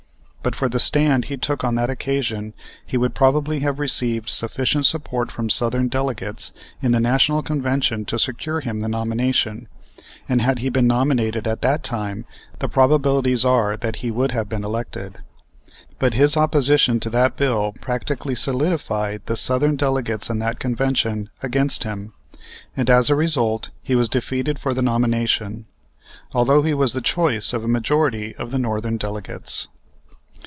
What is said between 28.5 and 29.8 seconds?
Northern delegates.